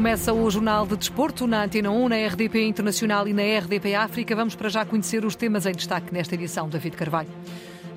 [0.00, 4.34] Começa o Jornal de Desporto na Antena 1, na RDP Internacional e na RDP África.
[4.34, 6.70] Vamos para já conhecer os temas em destaque nesta edição.
[6.70, 7.28] David Carvalho.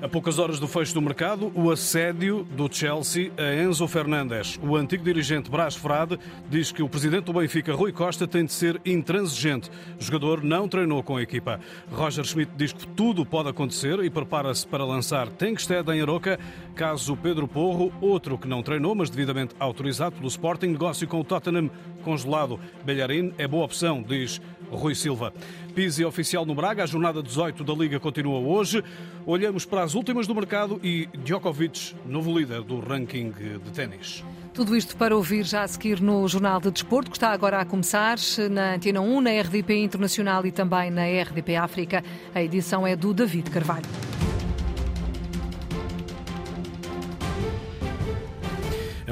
[0.04, 4.60] A poucas horas do fecho do mercado, o assédio do Chelsea a Enzo Fernandes.
[4.62, 8.52] O antigo dirigente Brás Frade diz que o presidente do Benfica, Rui Costa, tem de
[8.52, 9.70] ser intransigente.
[9.98, 11.58] O jogador não treinou com a equipa.
[11.90, 16.38] Roger Schmidt diz que tudo pode acontecer e prepara-se para lançar Tenkstead em Aroca,
[16.74, 21.24] caso Pedro Porro, outro que não treinou, mas devidamente autorizado pelo Sporting, negócio com o
[21.24, 21.70] Tottenham
[22.02, 22.60] congelado.
[22.84, 24.38] Belharin é boa opção, diz
[24.70, 25.32] Rui Silva.
[25.74, 28.82] Pizzi oficial no Braga, a jornada 18 da Liga continua hoje.
[29.26, 34.24] Olhamos para as últimas do mercado e Djokovic, novo líder do ranking de ténis.
[34.52, 37.64] Tudo isto para ouvir já a seguir no Jornal de Desporto, que está agora a
[37.64, 38.16] começar
[38.50, 42.04] na Antena 1, na RDP Internacional e também na RDP África.
[42.34, 43.86] A edição é do David Carvalho.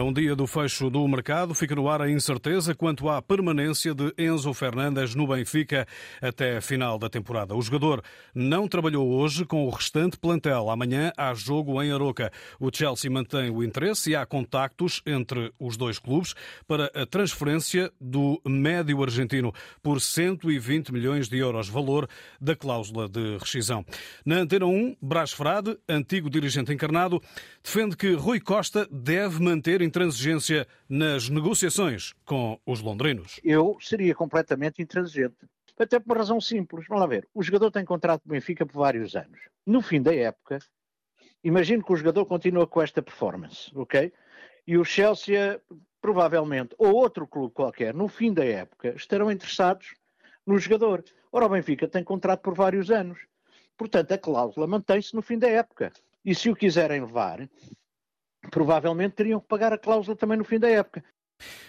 [0.03, 1.55] É um dia do fecho do mercado.
[1.55, 5.87] Fica no ar a incerteza quanto à permanência de Enzo Fernandes no Benfica
[6.21, 7.55] até a final da temporada.
[7.55, 8.03] O jogador
[8.35, 10.71] não trabalhou hoje com o restante plantel.
[10.71, 12.33] Amanhã há jogo em Aroca.
[12.59, 16.35] O Chelsea mantém o interesse e há contactos entre os dois clubes
[16.67, 19.53] para a transferência do médio argentino
[19.85, 22.09] por 120 milhões de euros, valor
[22.41, 23.87] da cláusula de rescisão.
[24.27, 27.23] Na Antena 1, Brás Frade, antigo dirigente encarnado,
[27.63, 33.39] defende que Rui Costa deve manter intransigência nas negociações com os londrinos?
[33.45, 35.37] Eu seria completamente intransigente.
[35.79, 36.87] Até por uma razão simples.
[36.89, 37.29] Vamos lá ver.
[37.35, 39.39] O jogador tem contrato com o Benfica por vários anos.
[39.67, 40.61] No fim da época,
[41.45, 44.11] imagino que o jogador continua com esta performance, ok?
[44.67, 45.61] E o Chelsea,
[46.01, 49.93] provavelmente, ou outro clube qualquer, no fim da época, estarão interessados
[50.47, 51.05] no jogador.
[51.31, 53.19] Ora, o Benfica tem contrato por vários anos.
[53.77, 55.93] Portanto, a cláusula mantém-se no fim da época.
[56.25, 57.47] E se o quiserem levar,
[58.51, 61.05] provavelmente teriam que pagar a cláusula também no fim da época.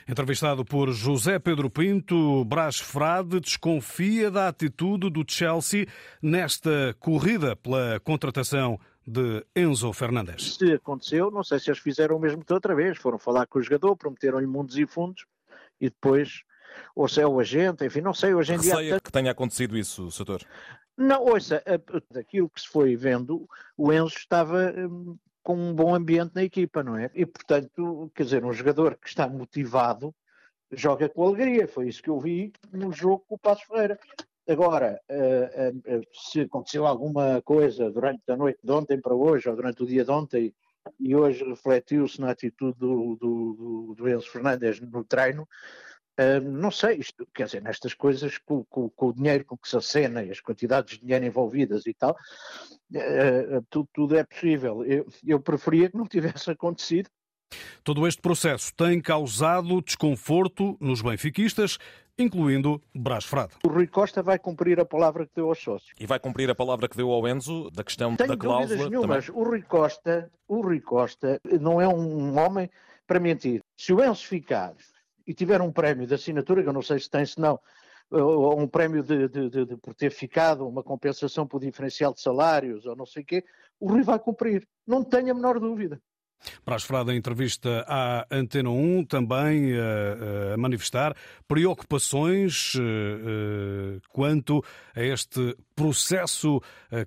[0.07, 5.87] Entrevistado por José Pedro Pinto, Brás Frade desconfia da atitude do Chelsea
[6.21, 10.55] nesta corrida pela contratação de Enzo Fernandes.
[10.55, 13.59] Se aconteceu, não sei se eles fizeram o mesmo que outra vez, foram falar com
[13.59, 15.25] o jogador, prometeram-lhe mundos e fundos
[15.79, 16.43] e depois,
[16.95, 18.99] ou se é o agente, enfim, não sei, hoje em Receia dia...
[19.01, 20.41] que tenha acontecido isso, Soutor?
[20.95, 21.61] Não, ouça,
[22.11, 26.81] daquilo que se foi vendo, o Enzo estava hum, com um bom ambiente na equipa,
[26.81, 27.11] não é?
[27.13, 30.15] E, portanto, quer dizer, um jogador que está motivado
[30.71, 31.67] joga com alegria.
[31.67, 33.99] Foi isso que eu vi no jogo com o Passos Ferreira.
[34.47, 39.55] Agora, uh, uh, se aconteceu alguma coisa durante a noite de ontem para hoje, ou
[39.55, 40.53] durante o dia de ontem,
[40.99, 45.47] e hoje refletiu-se na atitude do, do, do Enzo Fernandes no treino,
[46.19, 49.67] Uh, não sei, isto, quer dizer, nestas coisas, com, com, com, o dinheiro com que
[49.67, 54.85] se acena e as quantidades de dinheiro envolvidas e tal, uh, tudo, tudo, é possível.
[54.85, 57.09] Eu, eu preferia que não tivesse acontecido.
[57.83, 61.77] Todo este processo tem causado desconforto nos benfiquistas,
[62.17, 63.53] incluindo Brás Frade.
[63.63, 65.93] O Rui Costa vai cumprir a palavra que deu aos sócios.
[65.99, 69.29] E vai cumprir a palavra que deu ao Enzo da questão Tenho da cláusula nenhumas.
[69.29, 72.69] O Rui Costa, o Rui Costa não é um homem
[73.05, 73.61] para mentir.
[73.75, 74.73] Se o Enzo ficar
[75.25, 77.59] e tiver um prémio de assinatura, que eu não sei se tem, se não,
[78.11, 82.21] ou um prémio de, de, de, de, por ter ficado, uma compensação por diferencial de
[82.21, 83.43] salários, ou não sei o quê,
[83.79, 84.67] o Rui vai cumprir.
[84.85, 86.01] Não tenho a menor dúvida.
[86.65, 91.15] Para a entrevista à Antena 1, também a, a manifestar
[91.47, 94.63] preocupações uh, quanto
[94.95, 96.61] a este processo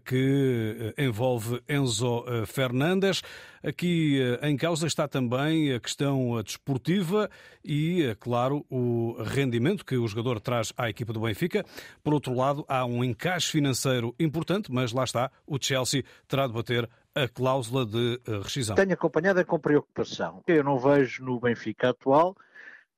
[0.05, 3.23] que envolve Enzo Fernandes.
[3.63, 7.31] Aqui em causa está também a questão desportiva
[7.65, 11.65] e, claro, o rendimento que o jogador traz à equipa do Benfica.
[12.03, 16.53] Por outro lado, há um encaixe financeiro importante, mas lá está, o Chelsea terá de
[16.53, 18.77] bater a cláusula de rescisão.
[18.77, 20.43] Tenho acompanhado com preocupação.
[20.47, 22.37] Eu não vejo no Benfica atual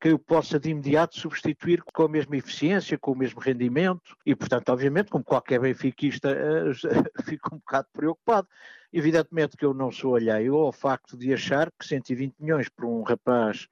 [0.00, 4.34] que eu possa de imediato substituir com a mesma eficiência, com o mesmo rendimento e,
[4.34, 6.36] portanto, obviamente, como qualquer benfiquista,
[7.24, 8.46] fico um bocado preocupado.
[8.92, 13.02] Evidentemente que eu não sou alheio ao facto de achar que 120 milhões para um
[13.02, 13.68] rapaz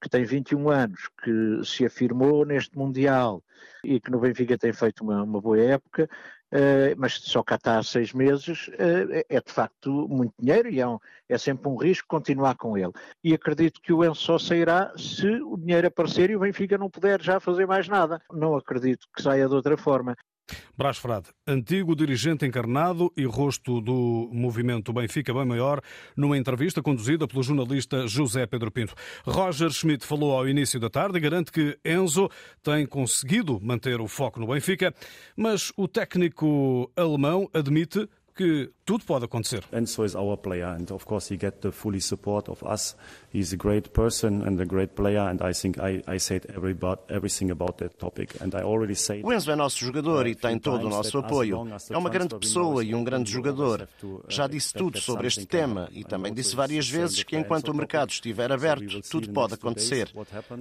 [0.00, 3.42] que tem 21 anos, que se afirmou neste Mundial
[3.82, 6.08] e que no Benfica tem feito uma, uma boa época,
[6.50, 10.80] Uh, mas só cá está há seis meses, uh, é de facto muito dinheiro e
[10.80, 10.98] é, um,
[11.28, 12.92] é, sempre um risco continuar com ele.
[13.22, 16.88] E acredito que o Enzo só sairá se o dinheiro aparecer e o Benfica não
[16.88, 18.22] puder já fazer mais nada.
[18.32, 20.16] Não acredito que saia de outra forma.
[20.76, 25.80] Brás Frade, antigo dirigente encarnado e rosto do movimento Benfica Bem Maior,
[26.16, 28.94] numa entrevista conduzida pelo jornalista José Pedro Pinto.
[29.24, 32.28] Roger Schmidt falou ao início da tarde e garante que Enzo
[32.62, 34.94] tem conseguido manter o foco no Benfica,
[35.36, 39.64] mas o técnico alemão admite que tudo pode acontecer.
[39.72, 42.96] Enzo is our player and of course he get the fully support of us.
[43.34, 46.76] He's a great person and a great player and I think I, I said every,
[47.10, 50.56] everything about that topic and I already said O Enzo é nosso jogador e tem
[50.56, 51.66] todo o nosso apoio.
[51.90, 53.88] É uma grande pessoa e um grande jogador.
[54.28, 58.10] Já disse tudo sobre este tema e também disse várias vezes que enquanto o mercado
[58.10, 60.12] estiver aberto, tudo pode acontecer.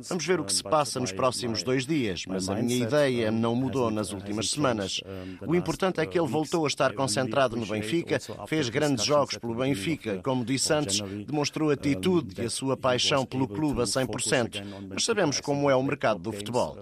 [0.10, 3.56] Vamos ver o que se passa nos próximos dois dias, mas a minha ideia não
[3.56, 5.00] mudou nas últimas semanas.
[5.46, 9.56] O importante é que ele voltou a estar concentrado no Benfica, fez grandes jogos pelo
[9.56, 14.64] Benfica, como disse antes, demonstrou atitude e a sua paixão pelo clube a 100%.
[14.90, 16.78] Mas sabemos como é o mercado do futebol.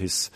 [0.00, 0.30] His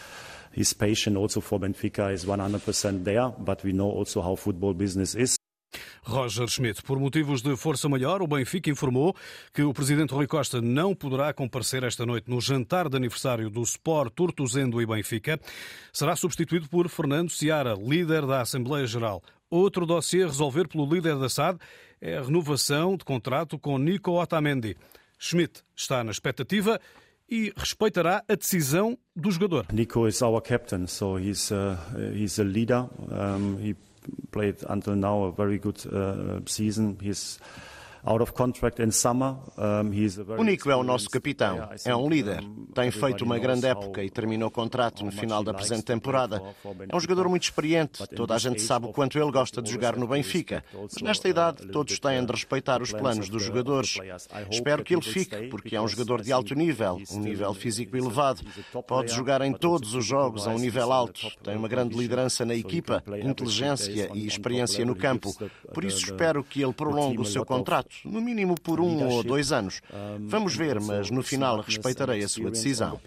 [0.55, 5.15] his passion also for Benfica is 100% there, but we know also how football business
[5.15, 5.37] is.
[6.05, 6.83] Roger Schmidt.
[6.83, 9.17] Por motivos de força maior, o Benfica informou
[9.53, 13.63] que o presidente Rui Costa não poderá comparecer esta noite no jantar de aniversário do
[13.63, 15.41] Sport Tortuzendo e Benfica.
[15.93, 19.23] Será substituído por Fernando Seara, líder da Assembleia Geral.
[19.51, 21.59] Outro dossiê a resolver pelo líder da SAD
[22.01, 24.77] é a renovação de contrato com Nico Otamendi.
[25.19, 26.81] Schmidt está na expectativa
[27.29, 29.67] e respeitará a decisão do jogador.
[29.73, 31.77] Nico is our captain, so he's uh,
[32.15, 32.89] he's a leader.
[33.11, 33.75] Um, he
[34.33, 36.99] played until now a very good uh, season.
[37.01, 37.39] He's
[40.39, 44.11] o Nico é o nosso capitão, é um líder, tem feito uma grande época e
[44.11, 46.43] terminou o contrato no final da presente temporada.
[46.87, 49.97] É um jogador muito experiente, toda a gente sabe o quanto ele gosta de jogar
[49.97, 53.97] no Benfica, mas nesta idade todos têm de respeitar os planos dos jogadores.
[54.51, 58.43] Espero que ele fique, porque é um jogador de alto nível, um nível físico elevado,
[58.87, 62.55] pode jogar em todos os jogos a um nível alto, tem uma grande liderança na
[62.55, 65.35] equipa, inteligência e experiência no campo.
[65.73, 69.53] Por isso espero que ele prolongue o seu contrato no mínimo por um ou dois
[69.53, 69.81] anos.
[70.21, 72.99] Vamos ver, mas no final respeitarei a sua decisão.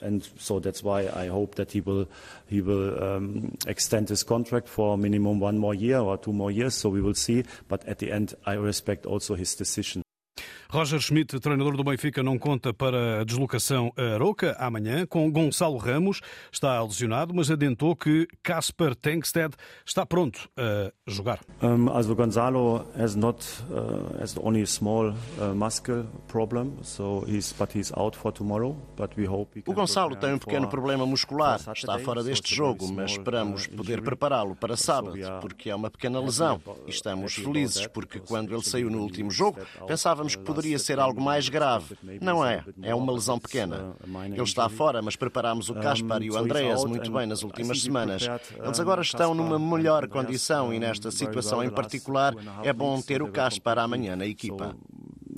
[0.00, 2.06] And so that's why I hope that he will
[2.48, 6.74] he will um, extend his contract for minimum one more year or two more years.
[6.74, 7.44] So we will see.
[7.68, 10.02] But at the end, I respect also his decision.
[10.70, 15.78] Roger Schmidt, treinador do Benfica, não conta para a deslocação a Aroca amanhã, com Gonçalo
[15.78, 16.20] Ramos,
[16.52, 19.54] está lesionado, mas adiantou que Casper Tengsted
[19.86, 21.40] está pronto a jogar.
[21.62, 27.50] Um, also Gonçalo has not uh, has only a small uh, muscle problem, so he's
[27.58, 31.60] but he's out for tomorrow, but we hope O Gonçalo tem um pequeno problema muscular,
[31.74, 36.20] está fora deste jogo, mas esperamos uh, poder prepará-lo para sábado, porque é uma pequena
[36.20, 36.60] lesão.
[36.86, 41.20] E estamos felizes porque quando ele saiu no último jogo, pensávamos que poderia ser algo
[41.20, 41.96] mais grave.
[42.20, 43.94] Não é, é uma lesão pequena.
[44.26, 48.28] Ele está fora, mas preparámos o Caspar e o Andreas muito bem nas últimas semanas.
[48.62, 53.28] Eles agora estão numa melhor condição e nesta situação em particular é bom ter o
[53.28, 54.74] Caspar amanhã na equipa.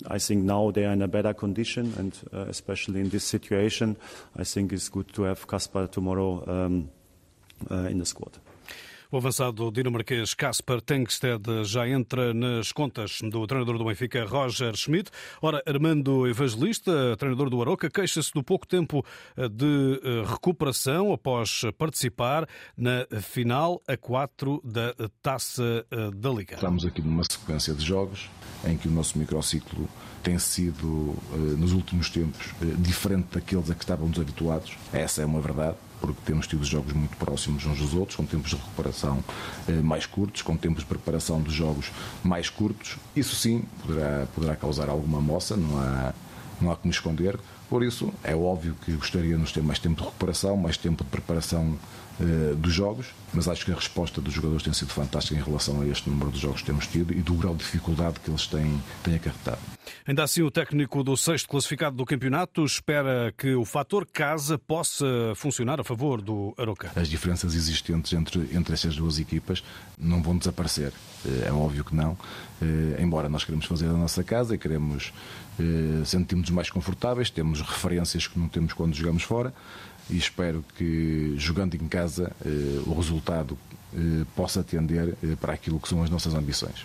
[0.09, 3.97] I think now they are in a better condition, and uh, especially in this situation,
[4.35, 6.89] I think it's good to have Kaspar tomorrow um,
[7.71, 8.39] uh, in the squad.
[9.13, 15.11] O avançado dinamarquês Kasper Tengsted já entra nas contas do treinador do Benfica, Roger Schmidt.
[15.43, 19.05] Ora, Armando Evangelista, treinador do Aroca, queixa-se do pouco tempo
[19.37, 26.55] eh, de eh, recuperação após participar na final a 4 da Taça eh, da Liga.
[26.55, 28.31] Estamos aqui numa sequência de jogos
[28.65, 29.89] em que o nosso microciclo
[30.23, 31.17] tem sido,
[31.59, 34.77] nos últimos tempos, diferente daqueles a que estávamos habituados.
[34.93, 38.51] Essa é uma verdade porque temos tido jogos muito próximos uns dos outros, com tempos
[38.51, 39.23] de recuperação
[39.69, 41.91] eh, mais curtos, com tempos de preparação dos jogos
[42.23, 42.97] mais curtos.
[43.15, 46.13] Isso sim poderá, poderá causar alguma moça, não há,
[46.61, 47.39] não há como esconder.
[47.69, 51.11] Por isso, é óbvio que gostaríamos de ter mais tempo de recuperação, mais tempo de
[51.11, 51.79] preparação
[52.21, 55.81] eh, dos jogos, mas acho que a resposta dos jogadores tem sido fantástica em relação
[55.81, 58.47] a este número de jogos que temos tido e do grau de dificuldade que eles
[58.47, 59.59] têm, têm acarretado.
[60.07, 65.07] Ainda assim, o técnico do sexto classificado do campeonato espera que o fator casa possa
[65.35, 66.91] funcionar a favor do Aroca.
[66.95, 69.65] As diferenças existentes entre, entre essas duas equipas
[69.99, 70.93] não vão desaparecer,
[71.25, 72.19] eh, é óbvio que não,
[72.61, 75.11] eh, embora nós queremos fazer a nossa casa e queremos
[76.07, 79.53] sentirmos mais confortáveis, temos referências que não temos quando jogamos fora,
[80.11, 83.57] e espero que, jogando em casa, eh, o resultado
[83.95, 86.85] eh, possa atender eh, para aquilo que são as nossas ambições.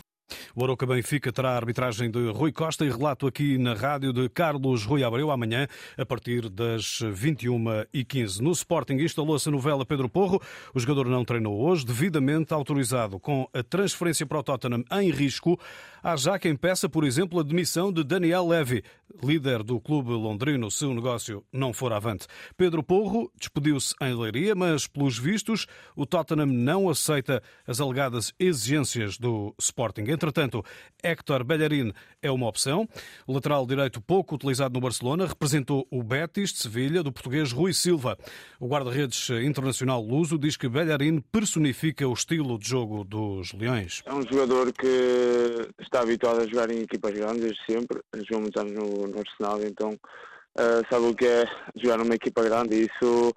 [0.55, 4.27] O Aroca Benfica terá a arbitragem de Rui Costa e relato aqui na rádio de
[4.29, 5.67] Carlos Rui Abreu amanhã,
[5.97, 8.39] a partir das 21h15.
[8.39, 10.41] No Sporting instalou-se a novela Pedro Porro.
[10.73, 15.59] O jogador não treinou hoje, devidamente autorizado com a transferência para o Tottenham em risco.
[16.07, 18.83] Há já quem peça, por exemplo, a demissão de Daniel Levy,
[19.23, 22.27] líder do clube londrino, se o negócio não for avante.
[22.55, 29.17] Pedro Porro despediu-se em Leiria, mas, pelos vistos, o Tottenham não aceita as alegadas exigências
[29.17, 30.03] do Sporting.
[30.03, 30.63] Entretanto,
[31.01, 32.87] Héctor Bellerin é uma opção.
[33.25, 37.73] O lateral direito pouco utilizado no Barcelona representou o Betis de Sevilha do português Rui
[37.73, 38.15] Silva.
[38.59, 44.03] O guarda-redes internacional luso diz que Bellerin personifica o estilo de jogo dos Leões.
[44.05, 48.01] É um jogador que está habituado a jogar em equipas grandes desde sempre.
[48.27, 52.43] Jogou muitos anos no, no Arsenal, então uh, sabe o que é jogar numa equipa
[52.43, 53.33] grande e isso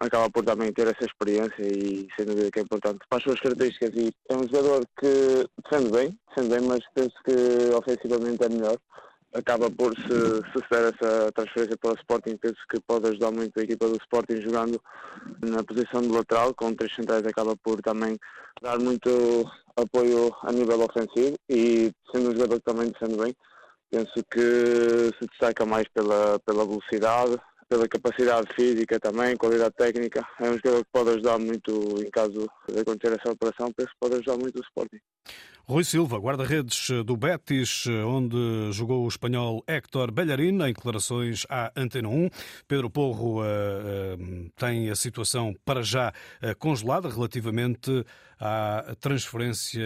[0.00, 3.00] acaba por também ter essa experiência e sem dúvida que é importante.
[3.08, 7.14] Para as suas características, e é um jogador que defende bem, defende bem, mas penso
[7.24, 8.76] que ofensivamente é melhor.
[9.34, 13.62] Acaba por se suceder essa transferência para o Sporting, penso que pode ajudar muito a
[13.62, 14.80] equipa do Sporting jogando
[15.44, 18.16] na posição de lateral, com três centrais acaba por também
[18.62, 19.44] dar muito
[19.76, 23.36] apoio a nível ofensivo e sendo um jogador que também defende bem,
[23.90, 27.36] penso que se destaca mais pela, pela velocidade,
[27.68, 30.26] pela capacidade física também, qualidade técnica.
[30.40, 33.98] É um jogador que pode ajudar muito em caso de acontecer essa operação, penso que
[34.00, 34.98] pode ajudar muito o Sporting.
[35.68, 42.08] Rui Silva, guarda-redes do Betis, onde jogou o espanhol Héctor Bellerin, em declarações à Antena
[42.08, 42.30] 1.
[42.68, 48.04] Pedro Porro uh, uh, tem a situação para já uh, congelada relativamente
[48.38, 49.82] à transferência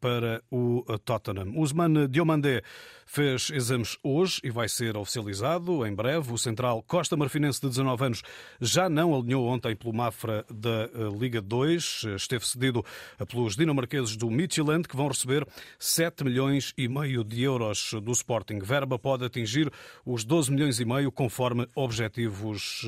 [0.00, 1.54] para o Tottenham.
[1.56, 2.60] Usman Diomandé
[3.06, 6.32] fez exames hoje e vai ser oficializado em breve.
[6.32, 8.22] O central Costa Marfinense, de 19 anos,
[8.60, 10.88] já não alinhou ontem pelo Mafra da
[11.18, 12.04] Liga 2.
[12.16, 12.84] Esteve cedido
[13.28, 15.46] pelos dinamarqueses do Midtjylland, que vão receber
[15.78, 18.58] 7 milhões e meio de euros do Sporting.
[18.58, 19.72] Verba pode atingir
[20.04, 22.84] os 12 milhões e meio, conforme objetivos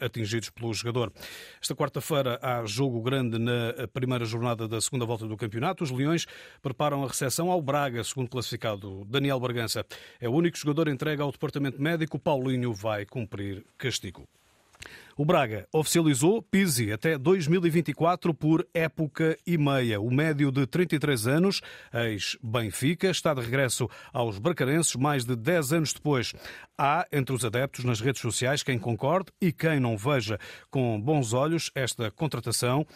[0.00, 1.12] atingidos pelo jogador.
[1.60, 5.84] Esta quarta-feira há jogo grande na primeira jornada da segunda volta do campeonato.
[5.84, 6.26] Os Leões
[6.62, 9.84] preparam a recepção ao Braga, segundo classificado Daniel Bargança.
[10.20, 12.18] É o único jogador entregue ao departamento médico.
[12.18, 14.26] Paulinho vai cumprir castigo.
[15.18, 20.00] O Braga oficializou Pizzi até 2024 por época e meia.
[20.00, 21.60] O médio de 33 anos,
[21.92, 26.32] ex-Benfica, está de regresso aos bracarenses mais de 10 anos depois.
[26.78, 30.38] Há entre os adeptos nas redes sociais quem concorde e quem não veja
[30.70, 32.86] com bons olhos esta contratação.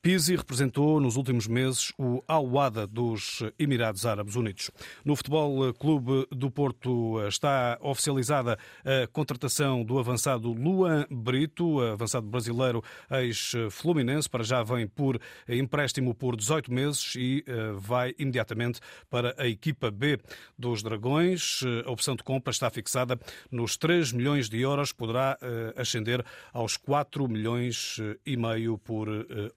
[0.00, 4.70] Pizzi representou nos últimos meses o Al-Wada dos Emirados Árabes Unidos.
[5.04, 12.80] No Futebol Clube do Porto está oficializada a contratação do avançado Luan Brito, avançado brasileiro
[13.10, 18.78] ex-fluminense, para já vem por empréstimo por 18 meses e vai imediatamente
[19.10, 20.20] para a equipa B
[20.56, 21.62] dos Dragões.
[21.84, 23.18] A opção de compra está fixada
[23.50, 25.36] nos 3 milhões de euros, poderá
[25.76, 29.08] ascender aos 4 milhões e meio por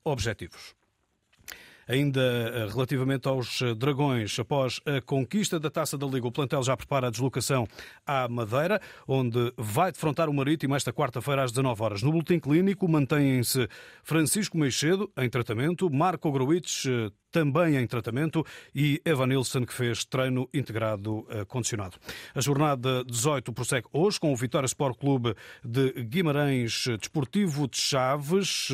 [0.04, 0.74] objeto objetivos.
[1.88, 6.64] Ainda eh, relativamente aos eh, Dragões, após a conquista da Taça da Liga, o plantel
[6.64, 7.68] já prepara a deslocação
[8.06, 12.04] à Madeira, onde vai defrontar o Marítimo esta quarta-feira às 19 horas.
[12.04, 13.68] No boletim clínico mantêm-se
[14.04, 18.46] Francisco Meixedo em tratamento, Marco Gruitch eh, também em tratamento,
[18.76, 21.98] e Evan Nilsson, que fez treino integrado condicionado.
[22.36, 28.70] A jornada 18 prossegue hoje com o Vitória Sport Clube de Guimarães Desportivo de Chaves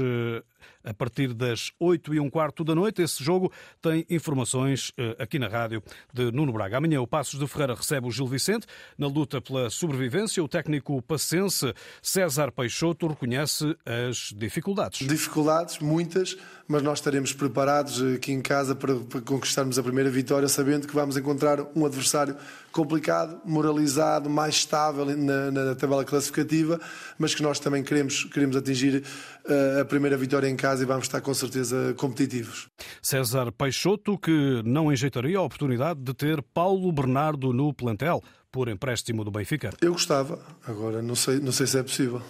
[0.84, 3.02] a partir das 8 e um quarto da noite.
[3.02, 5.84] Esse jogo tem informações aqui na rádio
[6.14, 6.78] de Nuno Braga.
[6.78, 8.66] Amanhã o Passos de Ferreira recebe o Gil Vicente
[8.98, 10.44] na luta pela sobrevivência.
[10.44, 15.06] O técnico pacense César Peixoto reconhece as dificuldades.
[15.06, 16.38] Dificuldades, muitas,
[16.68, 20.94] mas nós estaremos preparados aqui em casa para, para conquistarmos a primeira vitória, sabendo que
[20.94, 22.36] vamos encontrar um adversário
[22.72, 26.80] complicado, moralizado, mais estável na, na, tabela classificativa,
[27.18, 29.04] mas que nós também queremos, queremos atingir
[29.46, 32.68] uh, a primeira vitória em casa e vamos estar com certeza competitivos.
[33.02, 38.22] César Peixoto, que não enjeitaria a oportunidade de ter Paulo Bernardo no plantel
[38.52, 39.72] por empréstimo do Benfica?
[39.82, 42.22] Eu gostava, agora não sei, não sei se é possível.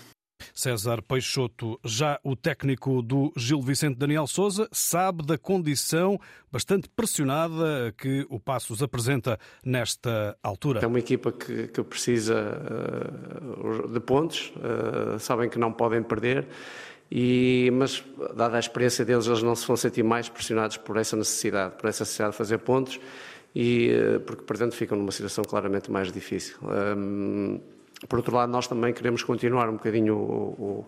[0.57, 6.19] César Peixoto, já o técnico do Gil Vicente Daniel Souza, sabe da condição
[6.51, 10.79] bastante pressionada que o Passos apresenta nesta altura.
[10.83, 12.59] É uma equipa que, que precisa
[13.63, 16.47] uh, de pontos, uh, sabem que não podem perder.
[17.11, 18.03] E, mas,
[18.35, 21.87] dada a experiência deles, eles não se vão sentir mais pressionados por essa necessidade, por
[21.87, 22.99] essa necessidade de fazer pontos,
[23.55, 23.91] e,
[24.25, 26.57] porque, portanto, ficam numa situação claramente mais difícil.
[26.63, 27.61] Um,
[28.07, 30.85] por outro lado, nós também queremos continuar um bocadinho o,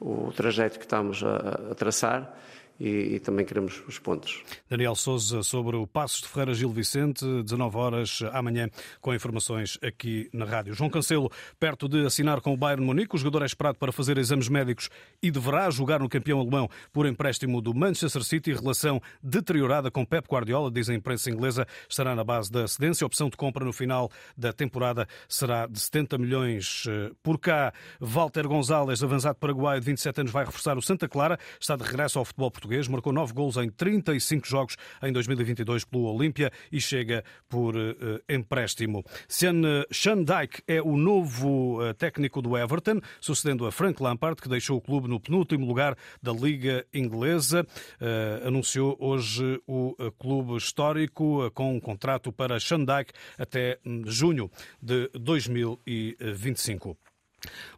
[0.00, 2.34] o, o trajeto que estamos a, a traçar
[2.80, 4.42] e, e, também queremos os pontos.
[4.68, 8.70] Daniel Souza sobre o Passos de Ferreira Gil Vicente, 19 horas amanhã,
[9.02, 10.72] com informações aqui na rádio.
[10.72, 14.16] João Cancelo, perto de assinar com o Bayern Munique, o jogador é esperado para fazer
[14.16, 14.88] exames médicos
[15.22, 18.54] e deverá jogar no campeão alemão por empréstimo do Manchester City.
[18.54, 23.04] Relação deteriorada com Pep Guardiola, diz a imprensa inglesa, estará na base da cedência.
[23.04, 27.74] A opção de compra no final da temporada será de 70 milhões eh, por cá.
[28.00, 32.18] Walter Gonzalez, avançado paraguaio de 27 anos, vai reforçar o Santa Clara, está de regresso
[32.18, 36.80] ao futebol português português, marcou 9 gols em 35 jogos em 2022 pelo Olímpia e
[36.80, 39.04] chega por uh, empréstimo.
[39.28, 44.78] Sean Dyke é o novo uh, técnico do Everton, sucedendo a Frank Lampard, que deixou
[44.78, 47.66] o clube no penúltimo lugar da Liga Inglesa.
[48.00, 54.50] Uh, anunciou hoje o clube histórico com um contrato para Sean Dyke até hum, junho
[54.80, 56.96] de 2025.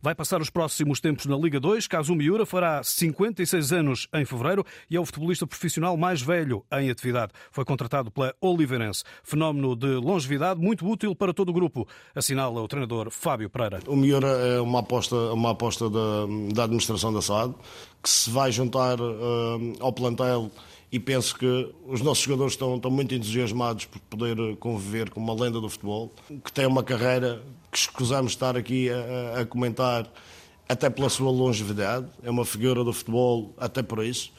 [0.00, 1.87] Vai passar os próximos tempos na Liga 2.
[1.87, 6.90] Caso Miura fará 56 anos em fevereiro e é o futebolista profissional mais velho em
[6.90, 7.33] atividade.
[7.50, 9.04] Foi contratado pela Oliveirense.
[9.23, 13.81] Fenómeno de longevidade muito útil para todo o grupo, assinala o treinador Fábio Pereira.
[13.87, 17.54] O Miura é uma aposta, uma aposta da, da administração da SAD
[18.02, 20.50] que se vai juntar uh, ao plantel
[20.92, 25.32] e penso que os nossos jogadores estão, estão muito entusiasmados por poder conviver com uma
[25.32, 26.12] lenda do futebol,
[26.44, 30.06] que tem uma carreira que escusamos estar aqui a, a comentar
[30.68, 34.32] até pela sua longevidade, é uma figura do futebol até por isso,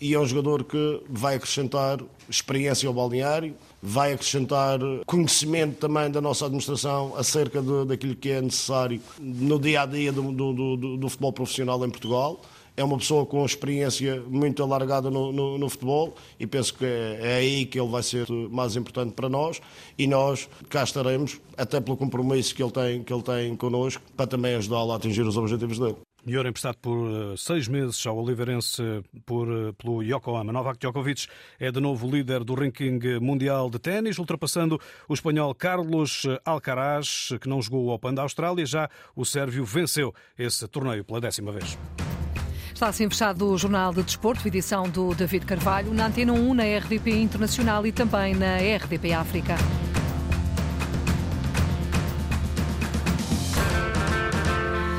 [0.00, 6.20] e é um jogador que vai acrescentar experiência ao balneário, vai acrescentar conhecimento também da
[6.20, 10.96] nossa administração acerca de, daquilo que é necessário no dia a dia do, do, do,
[10.96, 12.40] do futebol profissional em Portugal
[12.76, 17.18] é uma pessoa com experiência muito alargada no, no, no futebol e penso que é,
[17.20, 19.60] é, aí que ele vai ser mais importante para nós
[19.98, 24.26] e nós cá estaremos, até pelo compromisso que ele tem, que ele tem connosco, para
[24.26, 25.96] também ajudá-lo a atingir os objetivos dele.
[26.24, 28.82] Mior emprestado por uh, seis meses ao Oliveirense
[29.24, 30.52] por, uh, pelo Yokohama.
[30.52, 31.26] Novak Djokovic
[31.58, 37.48] é de novo líder do ranking mundial de ténis, ultrapassando o espanhol Carlos Alcaraz, que
[37.48, 38.66] não jogou o Open da Austrália.
[38.66, 41.78] Já o sérvio venceu esse torneio pela décima vez.
[42.80, 46.62] Está assim fechado o Jornal de Desporto, edição do David Carvalho, na Antena 1, na
[46.62, 49.54] RDP Internacional e também na RDP África.